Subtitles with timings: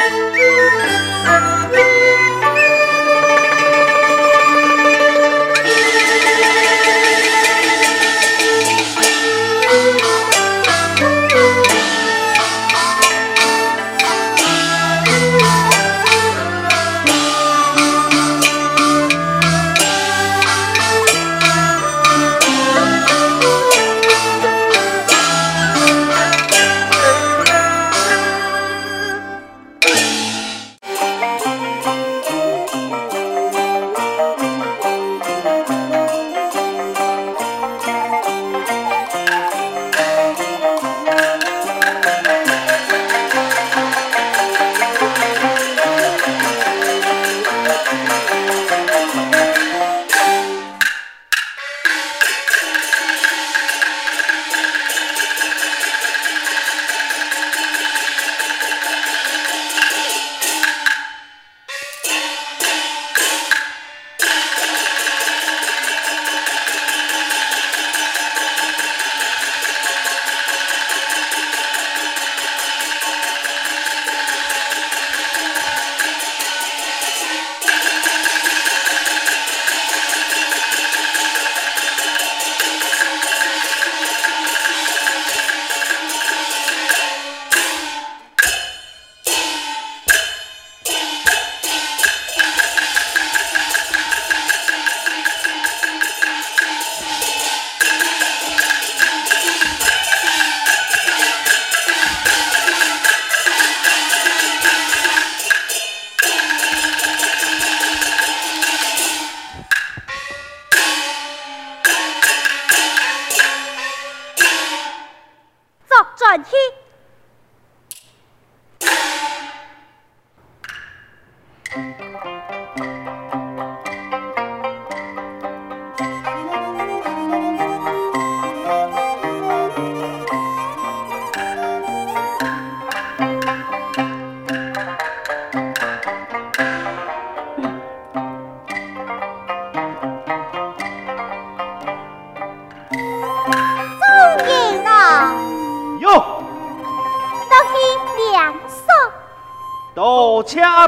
[0.00, 0.54] Música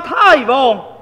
[0.01, 0.96] 太王，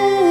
[0.00, 0.29] 来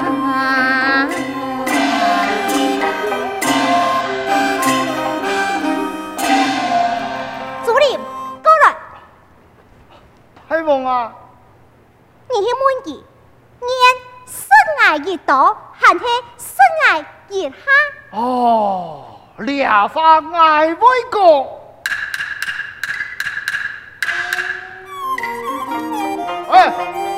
[0.00, 1.08] hoa
[7.66, 8.00] Chú điểm,
[8.44, 8.74] cô rồi
[10.48, 11.10] Hay vùng à
[12.30, 13.00] Nhìn thấy muôn gì
[13.60, 13.96] Nhìn
[14.26, 19.04] sân ngài gì tổ Hẳn thế sân ngài gì ha Ồ,
[19.38, 21.55] lìa pha ngài với cuộc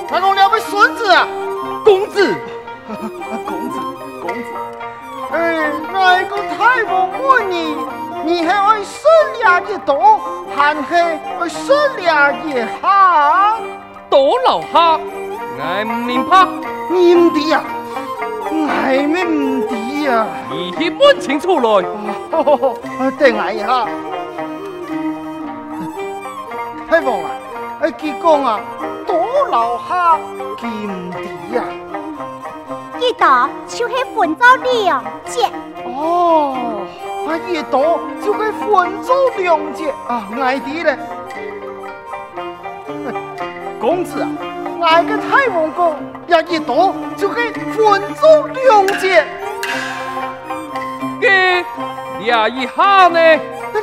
[0.08, 1.26] 太公两位孙子啊，
[1.84, 2.34] 公子，
[3.46, 3.78] 公子，
[4.22, 4.44] 公子，
[5.32, 7.76] 哎，那个太公问你，
[8.24, 9.02] 你还爱生
[9.42, 10.20] 两个多，
[10.56, 13.58] 还是爱生两个哈？
[14.10, 14.98] 多老哈，
[15.62, 16.46] 爱唔明白，
[16.90, 17.62] 你唔知呀，
[18.68, 19.74] 爱咩唔知
[20.04, 20.26] 呀？
[20.50, 21.82] 你去问清楚来。
[23.18, 23.86] 等我一下，
[26.88, 27.30] 太王啊，
[27.82, 28.77] 哎，佢讲啊，多
[29.58, 30.16] 留下
[30.60, 31.64] 金地呀。
[33.00, 35.50] 一道就是分做两截。
[35.84, 36.84] 哦，
[37.26, 40.96] 啊一道就可以分做两截啊，爱弟嘞。
[43.80, 44.28] 公子啊，
[44.80, 45.96] 爱个太王宫
[46.28, 49.26] 呀，一刀就可以分做两截。
[51.20, 51.64] 给
[52.20, 53.18] 俩一下呢？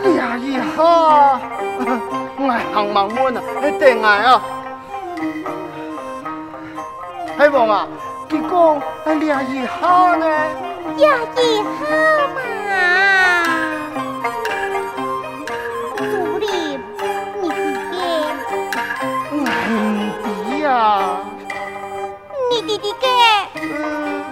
[0.04, 1.40] 俩一下，
[2.48, 3.42] 爱 行忙问啊，
[3.78, 4.42] 等爱啊。
[7.38, 7.86] 太王啊，
[8.30, 8.82] 结果
[9.20, 10.26] 俩一下呢？
[10.96, 11.64] 俩一下
[12.34, 12.38] 嘛。
[15.98, 16.02] 竹
[16.40, 16.80] 林，
[17.42, 17.56] 你弟
[17.92, 17.94] 弟。
[19.46, 19.72] 爱唔
[20.24, 20.28] 弟
[20.62, 20.70] 呀？
[22.50, 23.06] 你弟弟给？
[23.62, 24.24] 嗯，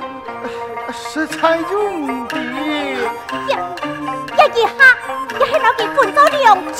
[0.93, 2.37] 实在就唔弟。
[3.49, 3.53] 呀
[4.37, 4.69] 俩一下，
[5.39, 6.41] 也系攞佢分做两
[6.71, 6.79] 截。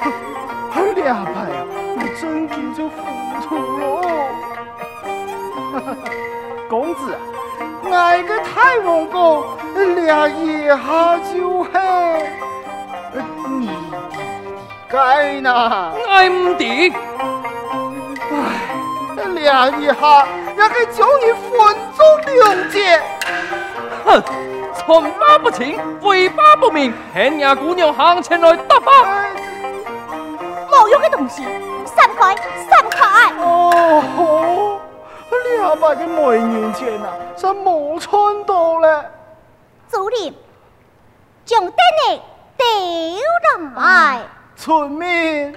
[0.00, 1.34] 啊，两排
[2.16, 2.96] 啊，我真叫做糊
[3.42, 3.48] 涂
[3.78, 4.00] 喽。
[6.68, 7.20] 公子啊，
[7.92, 9.44] 爱个太王公，
[10.04, 11.70] 俩一下就系
[13.48, 13.70] 你
[14.88, 15.92] 该呢？
[16.08, 16.92] 爱唔弟？
[18.30, 18.34] 唉，
[19.34, 20.26] 俩一下
[20.56, 21.50] 也可以将你分
[21.94, 21.98] 做
[22.32, 23.00] 两截。
[24.04, 24.22] 哼，
[24.74, 28.90] 从马不清，尾巴不明，劝伢姑娘行前来打发。
[30.70, 31.44] 冇用的东西，
[31.96, 32.36] 散开，
[32.68, 33.32] 散开。
[33.40, 34.80] 哦，
[35.58, 39.10] 两百个美年钱啊，真冇穿到咧。
[39.88, 40.34] 竹林，
[41.44, 42.22] 将灯呢
[42.58, 42.66] 丢
[43.74, 44.20] 来。
[44.56, 45.56] 村民，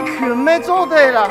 [0.00, 1.28] 哦，我全没做对了。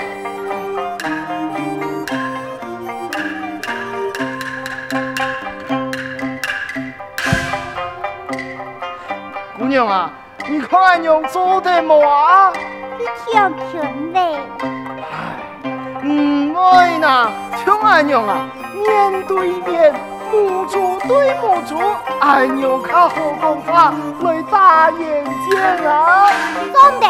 [9.58, 10.12] 姑娘啊，
[10.48, 12.54] 你看俺娘做对冇啊？
[12.98, 14.40] 你听听嘞，
[16.04, 17.32] 唔爱呐，
[17.66, 19.94] 像俺娘啊，面对面，
[20.32, 21.78] 母猪对母猪，
[22.22, 26.30] 俺娘靠好讲话来打眼睛啊！
[26.74, 27.08] 真的，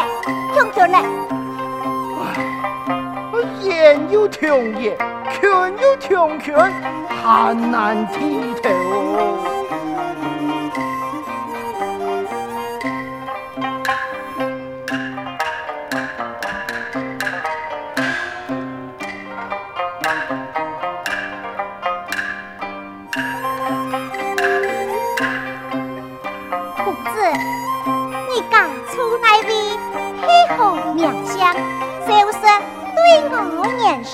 [0.54, 0.98] 听听嘞，
[3.80, 4.94] 言有穷言，
[5.40, 5.50] 拳
[5.80, 9.49] 有穷拳，很难剔透。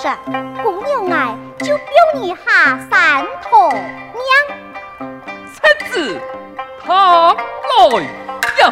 [0.07, 1.85] 眼神，姑娘哎就表
[2.15, 3.81] 你下三头娘。
[5.53, 5.57] 赤
[5.89, 5.93] 子，
[6.85, 7.37] 他来
[8.61, 8.63] 呀！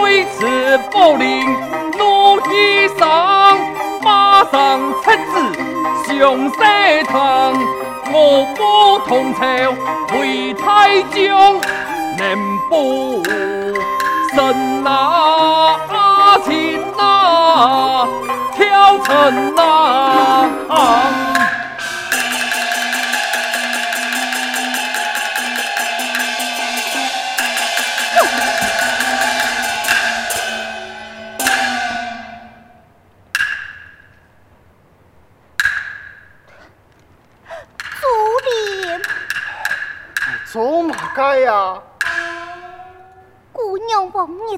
[0.00, 1.26] 为此不灵
[1.98, 3.00] 怒衣裳，
[4.02, 4.52] 马上
[5.02, 5.34] 赤子
[6.06, 6.10] 上
[6.50, 6.60] 山
[7.04, 7.16] 堂，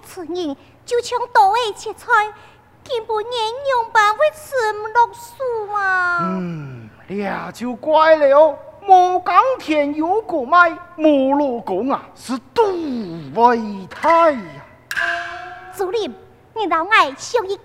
[0.04, 2.06] 此人，就像多爱切菜，
[2.86, 6.18] 根本连样板会吃不落数啊！
[6.22, 8.56] 嗯，那就怪了。
[8.86, 12.62] 莫耕田有个卖，莫老公啊是杜
[13.34, 14.40] 为太呀。
[15.74, 16.14] 竹林，
[16.54, 17.62] 你老爱想一记。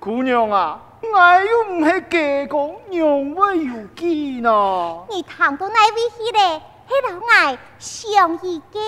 [0.00, 5.04] 姑娘啊，我又唔系假讲，娘为有计呢。
[5.08, 8.80] 你谈到那位去嘞，迄老爱想一个。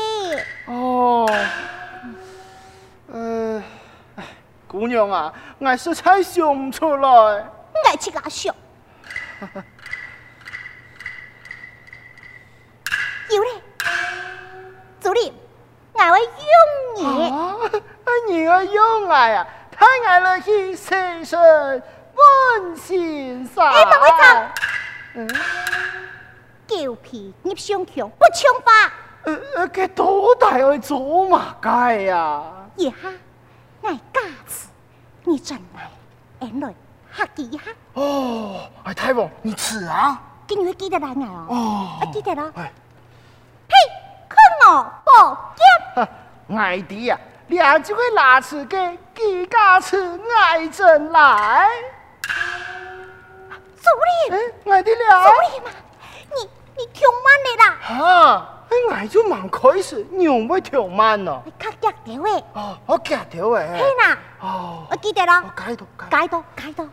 [0.66, 1.30] 哦，
[3.12, 3.62] 呃，
[4.66, 7.09] 姑娘啊，我实在想不出来。
[7.09, 8.54] 我去个想。
[13.30, 13.50] 有嘞，
[15.00, 15.33] 主任，
[15.95, 17.30] 我会用你。
[17.30, 17.57] 啊，
[18.28, 19.47] 你会用我呀？
[19.71, 23.71] 太爱了，一生生温馨啥？
[23.71, 24.25] 哎，等会走。
[25.14, 25.28] 嗯。
[26.69, 28.92] 狗皮叶上强，不抢法。
[29.24, 32.42] 呃呃，给多大会做嘛该呀？
[32.76, 32.96] 一下，
[33.82, 34.68] 我加持，
[35.24, 35.90] 你真来，
[36.40, 36.74] 俺来
[37.12, 37.58] 吓几下。
[37.94, 40.20] 哦，哎，太王，你吃啊？
[40.46, 41.98] 今日记得来我哦。
[42.00, 42.06] 啊。
[42.12, 42.50] 记得了。
[42.56, 42.72] 哎。
[43.68, 43.74] 嘿，
[44.28, 44.38] 看
[44.72, 46.56] 我宝剑。
[46.56, 51.68] 爱弟呀，两就会拿出给几家吃爱真来。
[53.76, 53.86] 主
[54.30, 54.40] 任。
[54.40, 55.22] 哎，爱弟了。
[55.22, 55.70] 主任嘛，
[56.34, 57.64] 你你听慢的啦。
[57.82, 58.56] 哈。
[58.70, 61.42] 哎，我就忙开始，你唔会调慢咯。
[61.44, 62.44] 你卡夹条诶。
[62.54, 63.68] 哦，我夹条诶。
[63.78, 64.18] 嘿啦。
[64.40, 64.86] 哦。
[64.90, 65.42] 我记得啦。
[65.44, 66.84] 我解到，解到，解到。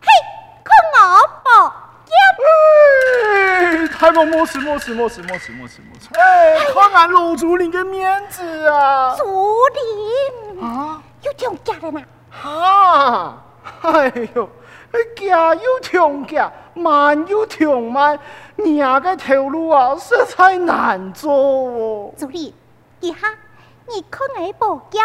[0.00, 0.08] 嘿，
[0.64, 1.72] 看我宝
[2.06, 2.14] 剑。
[2.46, 6.08] 哎，太莫莫事莫事莫事莫事莫事莫事。
[6.14, 9.14] 哎，看俺老主任嘅面子啊。
[10.62, 11.02] 啊？
[11.22, 12.00] 有听夹的嘛？
[12.30, 13.42] 哈，
[13.82, 14.48] 哎呦，
[15.16, 18.18] 夹又听夹，慢又听慢。
[18.56, 22.12] 你那个条路啊，实在难做哦。
[22.16, 22.54] 助理，
[23.00, 23.18] 一下
[23.86, 25.02] 你看我宝剑，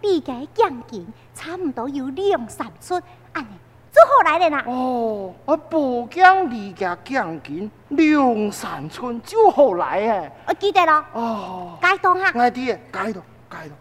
[0.00, 3.48] 比个钢筋差唔多有两三寸，安尼
[3.90, 4.64] 做好来的啦。
[4.66, 10.32] 哦，我宝剑离个钢筋两三寸就好来诶。
[10.46, 11.04] 我记得了。
[11.12, 11.78] 哦。
[11.80, 12.30] 解冻下。
[12.38, 13.72] 爱弟，解冻，解冻。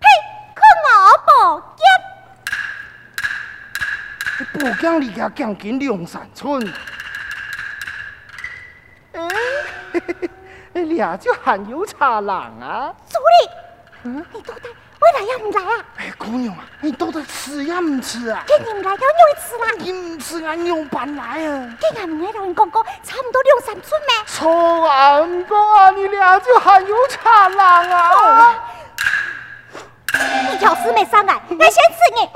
[0.00, 0.06] 嘿，
[0.54, 2.03] 看我宝剑。
[4.52, 6.72] 宝剑离个钢筋两三寸。
[9.12, 9.28] 哎，
[10.72, 12.92] 你俩就很有才能啊！
[13.08, 13.50] 助理，
[14.04, 14.62] 嗯，你到底
[15.00, 15.84] 为来要唔来啊？
[15.98, 18.42] 哎，姑娘啊，你到底吃也唔吃啊？
[18.48, 19.70] 今日唔来，要你吃啦！
[19.78, 21.76] 你唔吃，俺用办来啊！
[21.80, 24.16] 今日唔来同你讲过，差唔多两三寸咩？
[24.26, 28.64] 错啊，唔过啊，你俩就很有才能啊！
[30.50, 32.28] 你条丝没上来，我先吃你。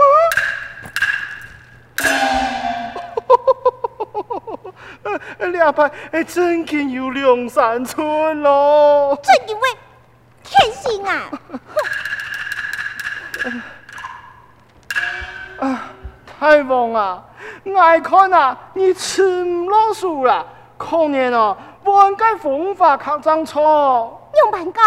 [6.27, 9.17] 真经有两三寸咯！
[9.23, 9.69] 正因为
[10.43, 11.31] 天性啊！
[15.61, 15.91] 啊，
[16.39, 17.25] 太王啊，
[17.77, 20.45] 爱看啊，你吃唔落数啦！
[20.77, 24.31] 可怜哦，换个方法较正错。
[24.43, 24.81] 用办个？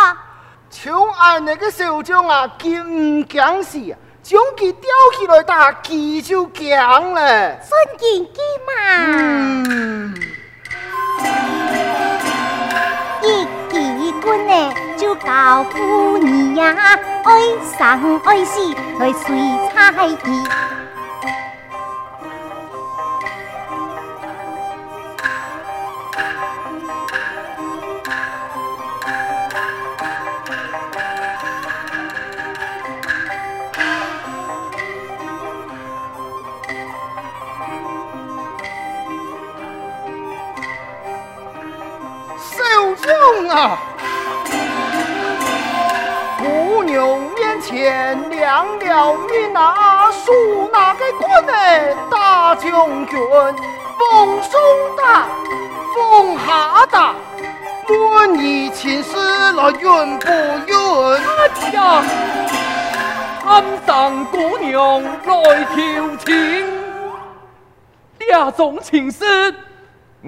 [0.70, 3.98] 像俺那个小将啊，见唔惊死啊！
[4.32, 6.70] 将佢吊起来打，佢就惊
[7.14, 7.60] 了。
[7.60, 8.72] 孙健基嘛。
[9.68, 10.16] 嗯。
[13.22, 13.78] 一结
[14.22, 16.74] 婚呢，就告诉你呀，
[17.26, 17.42] 爱
[17.78, 19.36] 生爱死来随
[19.76, 20.18] 彩意。
[58.32, 59.12] 问你前世
[59.54, 60.28] 来怨不
[60.68, 60.78] 怨？
[61.28, 62.02] 哎呀，
[63.46, 66.66] 暗上姑娘来调情，
[68.20, 69.54] 两种情事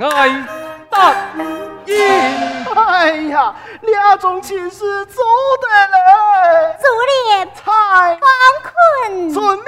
[0.01, 0.45] 爱
[0.89, 1.15] 答
[1.85, 1.95] 应。
[2.75, 5.23] 哎呀，两种情事做
[5.61, 7.71] 得来，做得太
[8.15, 8.21] 方
[9.07, 9.63] 困，遵命。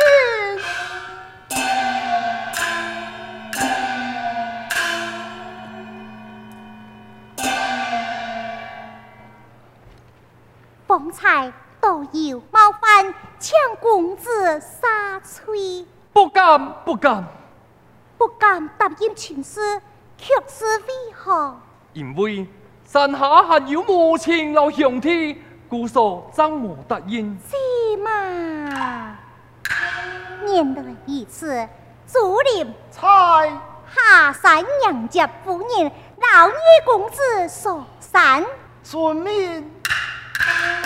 [10.88, 11.52] 方才
[11.82, 15.86] 都有冒犯，请公子杀罪。
[16.14, 17.24] 不敢，不敢，
[18.18, 19.82] 不敢答应情事，
[20.18, 21.56] 却是为何？
[21.94, 22.48] 因为。
[22.88, 27.36] 山下还有母亲老兄弟，故所怎么答应？
[27.50, 29.18] 是嘛？
[30.46, 31.68] 念得一次，
[32.06, 33.02] 竹林菜
[33.92, 36.54] 下山迎接夫人，老女
[36.86, 38.46] 公子所山
[38.84, 39.72] 遵命。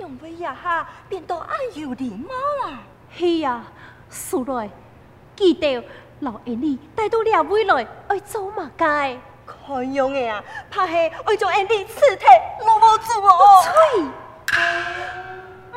[0.00, 2.32] 用为呀哈变到爱有礼貌
[2.66, 2.80] 啊！
[3.14, 3.62] 是呀，
[4.08, 4.70] 苏来
[5.36, 5.84] 记得
[6.20, 9.20] 老爷你带到俩位来爱做马街。
[9.46, 12.24] 看样的啊，怕系爱做安尼刺体
[12.64, 13.62] 落无住哦。
[13.62, 13.74] 吹，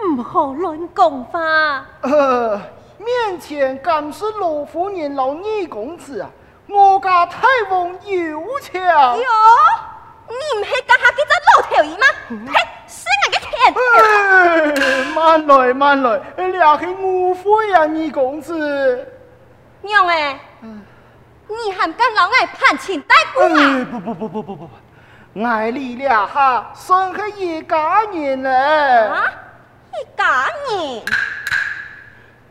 [0.07, 1.85] 唔好乱讲话。
[2.01, 2.61] 呃，
[2.97, 6.29] 面前敢是老夫人老二公子啊，
[6.69, 8.81] 我家太王有请。
[8.81, 9.19] 哟，
[10.29, 12.05] 你唔系家下几只老头鱼吗？
[12.29, 12.47] 嘿、嗯，
[12.87, 15.13] 是我嘅天。
[15.13, 19.07] 慢来慢来，俩系误会啊，二公子。
[19.81, 20.39] 娘诶。
[20.61, 20.85] 嗯
[21.45, 23.47] 你还敢老爱攀亲带故啊？
[23.49, 23.83] 哎？
[23.83, 28.49] 不不不不不不不，爱你俩哈算系一家人嘞。
[28.49, 29.25] 啊，
[29.91, 31.03] 一家人？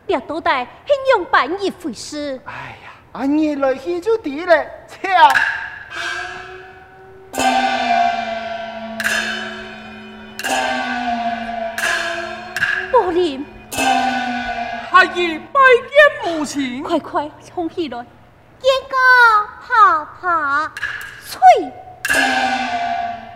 [0.05, 0.67] 别多带，很
[1.15, 2.39] 用半日回事。
[2.45, 5.11] 哎呀，啊你来去就对了，抢。
[5.11, 5.33] 宝
[13.13, 13.45] 林，
[14.89, 16.81] 孩儿拜见母亲。
[16.83, 18.05] 快快冲起来。
[18.59, 18.97] 见过
[19.61, 20.71] 婆婆，
[21.25, 21.39] 翠，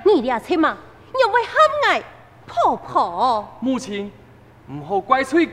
[0.06, 0.78] 你俩亲嘛，
[1.22, 1.52] 又会喊
[1.92, 2.04] 爱
[2.46, 3.58] 婆婆？
[3.60, 4.12] 母亲，
[4.72, 5.52] 唔好怪翠儿，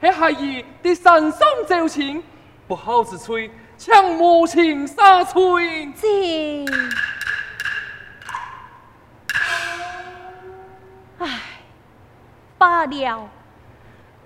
[0.00, 2.22] 系孩儿在山上走亲，
[2.66, 5.92] 不好之吹，请母亲撒吹。
[5.92, 6.64] 这，
[11.18, 11.40] 唉，
[12.56, 13.28] 罢了，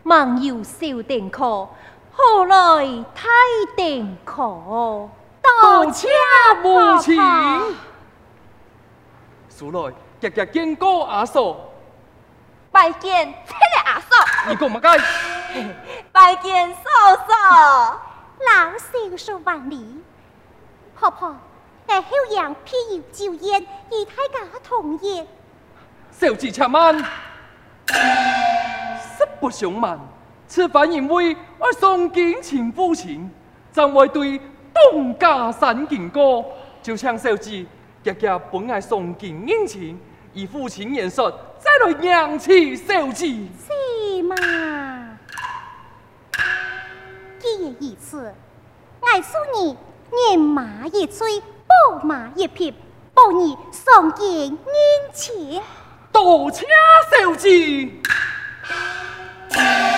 [0.06, 1.68] 忙有小定可。
[2.12, 3.28] 后来太
[3.76, 4.36] 定可，
[5.42, 6.08] 多谢
[6.62, 7.20] 母亲。
[9.48, 11.56] 苏来，日日见过阿嫂，
[12.70, 13.34] 拜见
[13.84, 14.16] 阿嫂。
[14.48, 14.96] 你讲乜该？
[16.12, 16.80] 拜见嫂
[17.26, 18.00] 嫂。
[18.38, 20.00] 老少说万里，
[20.94, 21.34] 婆婆，
[21.88, 25.26] 来后阳偏要酒宴，与太家同宴。
[26.12, 26.96] 小姐且慢，
[27.88, 27.94] 实
[29.40, 29.99] 不想问。
[30.49, 33.29] 此番因为我送敬请父亲，
[33.72, 34.40] 怎会对
[34.72, 36.44] 东家三敬过，
[36.83, 37.66] 就像小姐
[38.05, 39.99] 日日本爱送敬殷勤，
[40.33, 43.27] 以父亲言说，再来扬起小姐。
[43.27, 44.37] 是嘛？
[47.40, 48.33] 既然如此，
[49.01, 49.77] 我送你
[50.31, 52.72] 人马一催，宝马一匹，
[53.12, 54.57] 保你送敬殷
[55.12, 55.61] 勤。
[56.12, 56.64] 多谢
[57.11, 57.90] 小姐。
[59.57, 59.95] Yeah.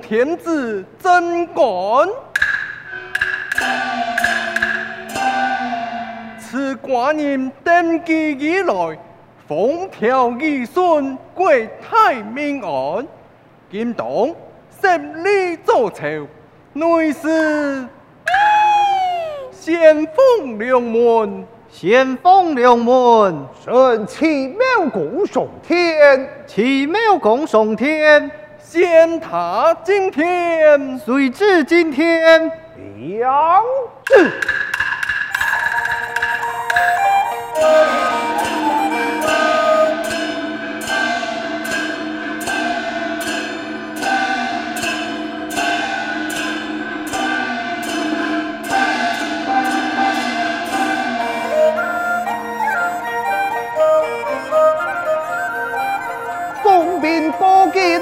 [0.00, 1.64] 天子真干，
[6.38, 8.98] 此寡人登基以来，
[9.46, 11.50] 风调雨顺，国
[11.82, 13.06] 泰民安。
[13.70, 14.06] 今当
[14.80, 16.06] 设立造朝，
[16.72, 17.86] 内侍
[19.68, 32.50] 先锋两门，先锋两门，神奇妙共上天，奇妙共上天，仙塔惊天，谁知今天，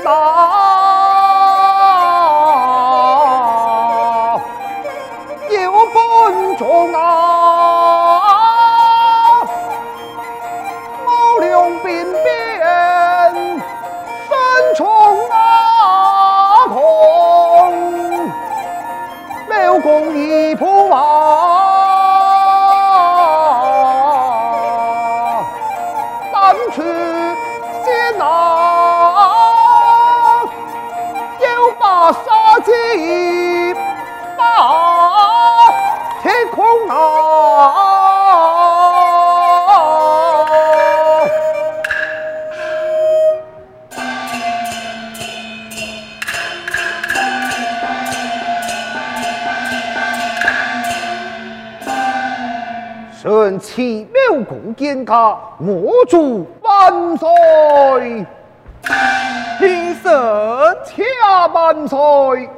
[0.06, 0.46] 两字。
[19.86, 20.25] 臣
[54.76, 58.26] 见他，我祝万岁！
[59.58, 60.12] 天神
[60.84, 62.50] 恰万岁！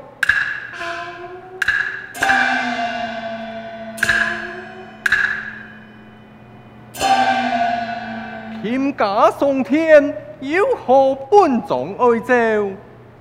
[8.60, 12.70] 天驾上天，有何本状哀诏？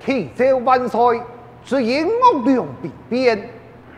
[0.04, 1.22] 启奏万岁，
[1.64, 3.48] 只因恶良兵变，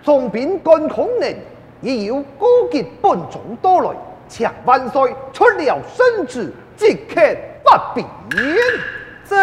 [0.02, 1.36] 众兵干恐人，
[1.80, 3.90] 亦有高洁本种多来，
[4.31, 7.21] 请万岁出了圣旨，即刻
[7.64, 8.07] 发兵。
[9.29, 9.37] 这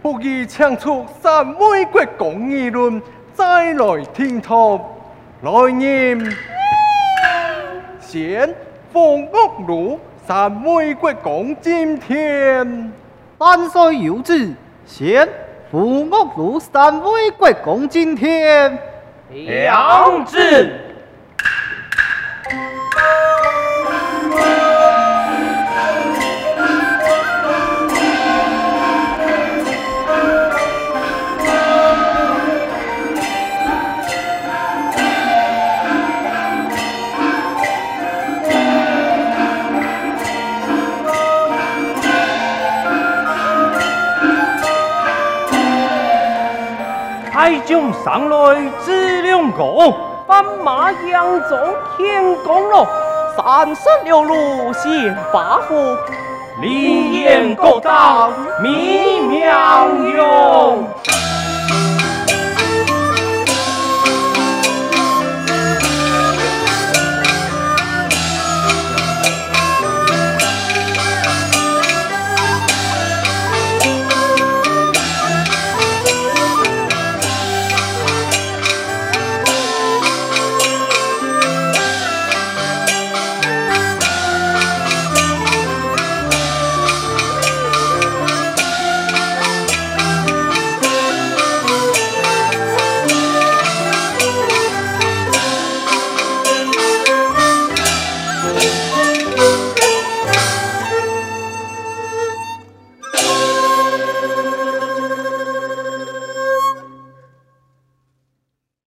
[0.00, 3.02] 不如抢出三位国公议论，
[3.34, 4.78] 再来听讨。
[5.42, 6.16] 来念，
[8.00, 8.54] 先
[8.92, 9.32] 封岳
[9.66, 12.92] 庐三位国公今天，
[13.38, 14.52] 万岁有旨，
[14.86, 15.28] 先
[15.72, 18.78] 封岳庐三位国公今天。
[19.28, 20.85] 两字。
[47.66, 49.92] 将上来知两个，
[50.24, 51.56] 斑马扬州
[51.96, 52.86] 天公咯，
[53.36, 55.74] 三十六路献八福，
[56.62, 60.84] 立言高堂，民妙用。